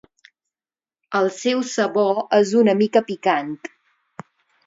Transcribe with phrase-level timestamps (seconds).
[1.19, 3.53] El seu sabor és una mica picant.